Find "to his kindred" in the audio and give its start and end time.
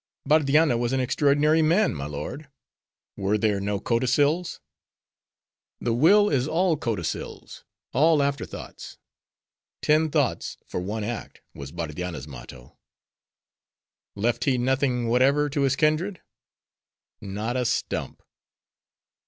15.51-16.19